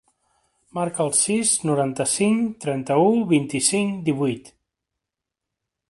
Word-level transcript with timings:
Marca 0.77 1.03
el 1.09 1.11
sis, 1.17 1.51
noranta-cinc, 1.71 2.49
trenta-u, 2.65 3.13
vint-i-cinc, 3.35 3.95
divuit. 4.09 4.55